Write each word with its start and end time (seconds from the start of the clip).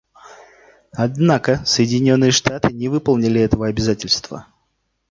Однако 0.95 1.61
Соединенные 1.63 2.31
Штаты 2.31 2.73
не 2.73 2.87
выполнили 2.89 3.39
этого 3.39 3.67
обязательства. 3.67 4.47